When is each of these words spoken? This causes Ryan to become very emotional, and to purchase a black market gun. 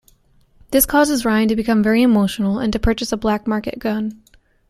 This 0.71 0.87
causes 0.87 1.25
Ryan 1.25 1.47
to 1.49 1.55
become 1.55 1.83
very 1.83 2.01
emotional, 2.01 2.57
and 2.57 2.73
to 2.73 2.79
purchase 2.79 3.11
a 3.11 3.17
black 3.17 3.45
market 3.45 3.77
gun. 3.77 4.23